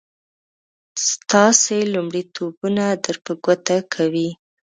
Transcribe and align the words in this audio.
ستاسې 1.09 1.77
لومړيتوبونه 1.93 2.85
در 3.03 3.15
په 3.25 3.31
ګوته 3.43 3.77
کوي. 3.93 4.29